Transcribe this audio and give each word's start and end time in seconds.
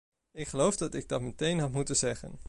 Ik 0.31 0.47
geloof 0.47 0.77
dat 0.77 0.93
ik 0.93 1.07
dat 1.07 1.21
meteen 1.21 1.59
had 1.59 1.71
moeten 1.71 1.95
zeggen. 1.95 2.39